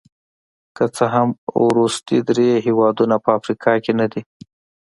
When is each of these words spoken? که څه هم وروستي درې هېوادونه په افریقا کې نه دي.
که 0.75 0.83
څه 0.95 1.05
هم 1.15 1.29
وروستي 1.67 2.17
درې 2.29 2.47
هېوادونه 2.65 3.15
په 3.23 3.29
افریقا 3.39 3.73
کې 3.83 3.91
نه 3.99 4.05
دي. 4.11 4.21